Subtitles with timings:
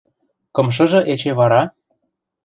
[0.55, 1.61] Кымшыжы эче вара?